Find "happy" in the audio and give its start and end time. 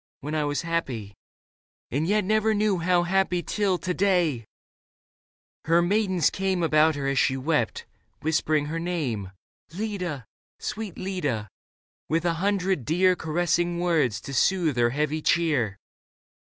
0.63-1.13, 3.03-3.43